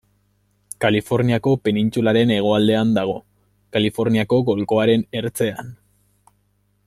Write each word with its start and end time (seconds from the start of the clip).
Kaliforniako 0.85 1.51
penintsularen 1.67 2.33
hegoaldean 2.37 2.95
dago, 2.97 3.15
Kaliforniako 3.77 4.41
golkoaren 4.49 5.07
ertzean. 5.23 5.73